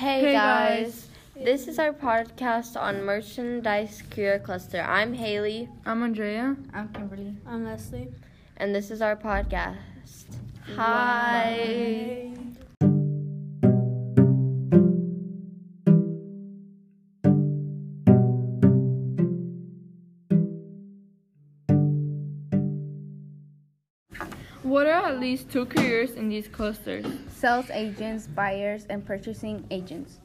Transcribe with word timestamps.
Hey, 0.00 0.22
Hey, 0.22 0.32
guys. 0.32 1.08
This 1.34 1.68
is 1.68 1.78
our 1.78 1.92
podcast 1.92 2.74
on 2.80 3.04
merchandise 3.04 4.02
career 4.10 4.38
cluster. 4.38 4.80
I'm 4.80 5.12
Haley, 5.12 5.68
I'm 5.84 6.02
Andrea. 6.02 6.56
I'm 6.72 6.88
Kimberly. 6.88 7.34
I'm 7.46 7.66
Leslie. 7.66 8.08
and 8.56 8.74
this 8.74 8.90
is 8.90 9.02
our 9.02 9.14
podcast. 9.14 9.76
Hi. 10.74 12.32
What 24.62 24.86
are 24.86 25.06
at 25.06 25.18
least 25.18 25.50
two 25.50 25.64
careers 25.64 26.10
in 26.12 26.28
these 26.28 26.46
clusters? 26.46 27.06
Sales 27.28 27.70
agents, 27.70 28.26
buyers, 28.26 28.84
and 28.90 29.04
purchasing 29.04 29.64
agents. 29.70 30.18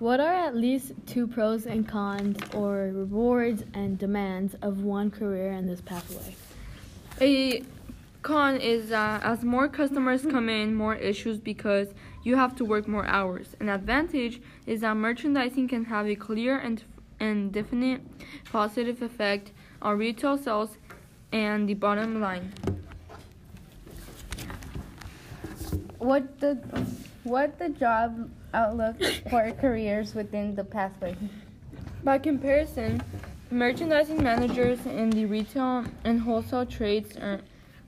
What 0.00 0.18
are 0.18 0.34
at 0.34 0.56
least 0.56 0.94
two 1.06 1.28
pros 1.28 1.64
and 1.64 1.86
cons 1.86 2.38
or 2.52 2.90
rewards 2.92 3.62
and 3.72 3.96
demands 3.96 4.56
of 4.62 4.82
one 4.82 5.12
career 5.12 5.52
in 5.52 5.68
this 5.68 5.80
pathway? 5.80 6.34
A 7.20 7.62
con 8.22 8.56
is 8.56 8.88
that 8.88 9.22
as 9.22 9.44
more 9.44 9.68
customers 9.68 10.22
come 10.22 10.48
in, 10.48 10.74
more 10.74 10.96
issues 10.96 11.38
because 11.38 11.94
you 12.24 12.34
have 12.34 12.56
to 12.56 12.64
work 12.64 12.88
more 12.88 13.06
hours. 13.06 13.54
An 13.60 13.68
advantage 13.68 14.42
is 14.66 14.80
that 14.80 14.96
merchandising 14.96 15.68
can 15.68 15.84
have 15.84 16.08
a 16.08 16.16
clear 16.16 16.58
and, 16.58 16.82
and 17.20 17.52
definite 17.52 18.00
positive 18.50 19.02
effect 19.02 19.52
on 19.80 19.98
retail 19.98 20.36
sales 20.36 20.78
and 21.30 21.68
the 21.68 21.74
bottom 21.74 22.20
line. 22.20 22.77
What 25.98 26.38
the 26.38 26.54
what 27.24 27.58
the 27.58 27.70
job 27.70 28.30
outlook 28.54 29.02
for 29.28 29.50
careers 29.52 30.14
within 30.14 30.54
the 30.54 30.62
pathway? 30.62 31.16
By 32.04 32.18
comparison, 32.18 33.02
merchandising 33.50 34.22
managers 34.22 34.86
in 34.86 35.10
the 35.10 35.26
retail 35.26 35.86
and 36.04 36.20
wholesale 36.20 36.66
trades 36.66 37.16
earn, 37.20 37.42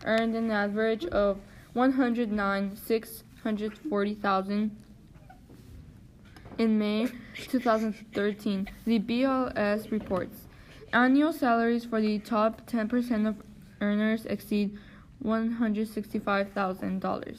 earned 0.05 0.35
an 0.35 0.51
average 0.51 1.07
of 1.07 1.39
109 1.75 2.77
640,000 2.77 4.77
in 6.59 6.79
May 6.79 7.07
2013. 7.37 8.69
The 8.87 8.99
BLS 8.99 9.93
reports 9.93 10.49
annual 10.93 11.33
salaries 11.33 11.85
for 11.85 12.01
the 12.01 12.19
top 12.19 12.69
10% 12.69 13.29
of 13.29 13.37
earners 13.81 14.27
exceed 14.27 14.77
$165,000. 15.25 17.39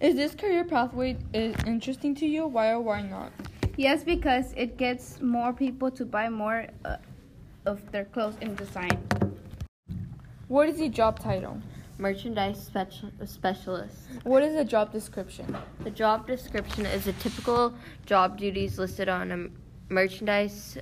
Is 0.00 0.16
this 0.16 0.34
career 0.34 0.64
pathway 0.64 1.16
is 1.32 1.54
interesting 1.66 2.14
to 2.16 2.26
you? 2.26 2.46
Why 2.46 2.70
or 2.70 2.80
why 2.80 3.02
not? 3.02 3.32
Yes, 3.76 4.02
because 4.04 4.52
it 4.56 4.76
gets 4.76 5.20
more 5.20 5.52
people 5.52 5.90
to 5.92 6.04
buy 6.04 6.28
more 6.28 6.66
uh, 6.84 6.96
of 7.66 7.90
their 7.92 8.04
clothes 8.04 8.36
and 8.40 8.56
design. 8.56 8.98
What 10.48 10.68
is 10.68 10.78
the 10.78 10.88
job 10.88 11.20
title? 11.20 11.58
Merchandise 11.98 12.68
speci- 12.68 13.28
specialist. 13.28 13.96
What 14.24 14.42
is 14.42 14.54
the 14.54 14.64
job 14.64 14.92
description? 14.92 15.56
The 15.84 15.90
job 15.90 16.26
description 16.26 16.84
is 16.84 17.04
the 17.04 17.12
typical 17.14 17.74
job 18.04 18.38
duties 18.38 18.78
listed 18.78 19.08
on 19.08 19.30
a 19.30 19.48
merchandise 19.92 20.78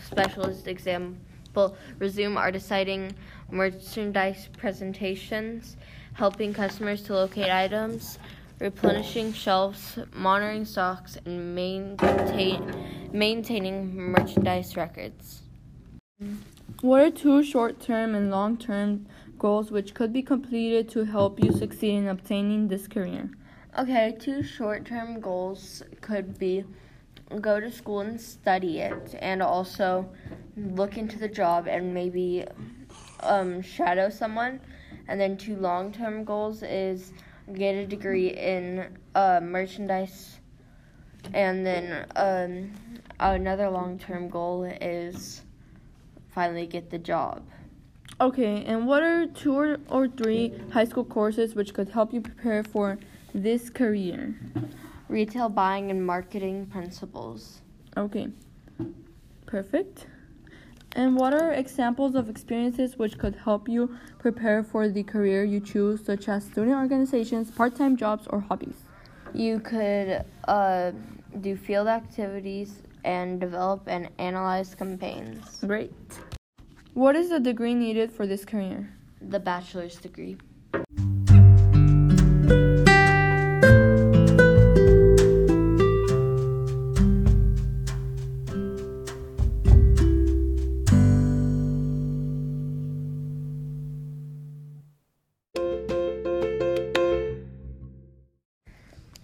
specialist 0.00 0.68
example. 0.68 1.76
Resume 1.98 2.36
are 2.36 2.52
deciding 2.52 3.12
merchandise 3.50 4.48
presentations, 4.56 5.76
helping 6.14 6.52
customers 6.52 7.02
to 7.04 7.14
locate 7.14 7.50
items, 7.50 8.18
replenishing 8.60 9.32
shelves, 9.32 9.98
monitoring 10.14 10.64
stocks, 10.64 11.16
and 11.24 11.54
maintain, 11.54 13.10
maintaining 13.12 13.94
merchandise 13.94 14.76
records. 14.76 15.42
What 16.80 17.00
are 17.00 17.10
two 17.10 17.42
short 17.42 17.80
term 17.80 18.14
and 18.14 18.30
long 18.30 18.56
term 18.56 19.06
goals 19.38 19.70
which 19.70 19.94
could 19.94 20.12
be 20.12 20.22
completed 20.22 20.88
to 20.90 21.04
help 21.04 21.42
you 21.42 21.52
succeed 21.52 21.94
in 21.94 22.08
obtaining 22.08 22.68
this 22.68 22.86
career? 22.86 23.30
Okay, 23.78 24.16
two 24.18 24.42
short 24.42 24.84
term 24.84 25.20
goals 25.20 25.82
could 26.00 26.38
be 26.38 26.64
go 27.40 27.58
to 27.58 27.70
school 27.70 28.00
and 28.00 28.20
study 28.20 28.80
it, 28.80 29.16
and 29.20 29.42
also 29.42 30.08
look 30.56 30.98
into 30.98 31.18
the 31.18 31.28
job 31.28 31.66
and 31.66 31.94
maybe 31.94 32.44
um, 33.20 33.62
shadow 33.62 34.10
someone. 34.10 34.60
And 35.08 35.20
then 35.20 35.36
two 35.36 35.56
long 35.56 35.92
term 35.92 36.24
goals 36.24 36.62
is 36.62 37.12
get 37.54 37.74
a 37.74 37.86
degree 37.86 38.28
in 38.28 38.86
uh, 39.14 39.40
merchandise, 39.42 40.40
and 41.34 41.66
then 41.66 42.06
um, 42.16 42.72
another 43.20 43.68
long 43.68 43.98
term 43.98 44.28
goal 44.28 44.64
is 44.64 45.42
finally 46.30 46.66
get 46.66 46.90
the 46.90 46.98
job. 46.98 47.42
Okay, 48.20 48.64
and 48.64 48.86
what 48.86 49.02
are 49.02 49.26
two 49.26 49.54
or, 49.54 49.78
or 49.88 50.06
three 50.06 50.52
high 50.72 50.84
school 50.84 51.04
courses 51.04 51.54
which 51.54 51.74
could 51.74 51.88
help 51.88 52.12
you 52.12 52.20
prepare 52.20 52.62
for 52.62 52.98
this 53.34 53.68
career? 53.68 54.38
Retail 55.08 55.48
buying 55.48 55.90
and 55.90 56.06
marketing 56.06 56.66
principles. 56.66 57.60
Okay, 57.96 58.28
perfect. 59.46 60.06
And 60.94 61.16
what 61.16 61.32
are 61.32 61.52
examples 61.52 62.14
of 62.14 62.28
experiences 62.28 62.98
which 62.98 63.16
could 63.16 63.34
help 63.34 63.68
you 63.68 63.96
prepare 64.18 64.62
for 64.62 64.88
the 64.88 65.02
career 65.02 65.42
you 65.42 65.58
choose, 65.60 66.04
such 66.04 66.28
as 66.28 66.44
student 66.44 66.76
organizations, 66.76 67.50
part 67.50 67.74
time 67.74 67.96
jobs, 67.96 68.26
or 68.26 68.40
hobbies? 68.40 68.76
You 69.32 69.60
could 69.60 70.24
uh, 70.46 70.92
do 71.40 71.56
field 71.56 71.88
activities 71.88 72.82
and 73.04 73.40
develop 73.40 73.84
and 73.86 74.10
analyze 74.18 74.74
campaigns. 74.74 75.64
Great. 75.66 75.94
What 76.92 77.16
is 77.16 77.30
the 77.30 77.40
degree 77.40 77.74
needed 77.74 78.12
for 78.12 78.26
this 78.26 78.44
career? 78.44 78.92
The 79.22 79.40
bachelor's 79.40 79.96
degree. 79.96 80.36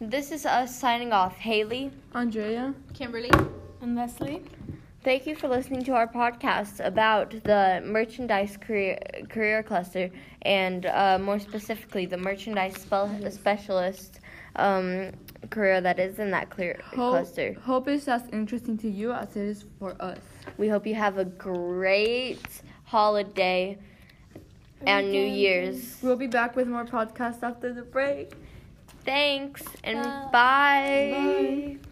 This 0.09 0.33
is 0.33 0.47
us 0.47 0.75
signing 0.75 1.13
off. 1.13 1.37
Haley, 1.37 1.91
Andrea? 2.15 2.75
Kimberly. 2.95 3.31
And 3.83 3.95
Leslie? 3.95 4.43
Thank 5.05 5.27
you 5.27 5.37
for 5.37 5.49
listening 5.49 5.85
to 5.85 5.93
our 5.93 6.07
podcast 6.09 6.83
about 6.83 7.33
the 7.45 7.83
merchandise 7.85 8.57
career, 8.57 8.99
career 9.29 9.63
cluster 9.63 10.09
and 10.41 10.87
uh, 10.87 11.19
more 11.19 11.39
specifically 11.39 12.07
the 12.07 12.17
merchandise 12.17 12.77
spe- 12.79 13.31
specialist 13.31 14.21
um, 14.57 15.11
career 15.51 15.83
that 15.83 15.99
is 15.99 16.19
in 16.19 16.31
that 16.31 16.49
clear 16.49 16.81
Hope, 16.85 17.11
cluster. 17.11 17.53
hope 17.61 17.87
it's 17.87 18.09
as 18.09 18.23
interesting 18.33 18.79
to 18.79 18.89
you 18.89 19.13
as 19.13 19.37
it 19.37 19.43
is 19.43 19.67
for 19.79 19.95
us. 20.01 20.21
We 20.57 20.69
hope 20.69 20.87
you 20.87 20.95
have 20.95 21.19
a 21.19 21.27
great 21.27 22.63
holiday 22.85 23.77
and 24.87 25.13
New 25.13 25.27
Year's. 25.27 25.99
We'll 26.01 26.17
be 26.17 26.29
back 26.29 26.57
with 26.57 26.67
more 26.67 26.87
podcasts 26.87 27.43
after 27.43 27.75
the 27.75 27.83
break. 27.83 28.33
Thanks 29.09 29.63
and 29.85 30.03
Bye. 30.03 30.29
bye. 30.31 31.79
Bye. 31.81 31.88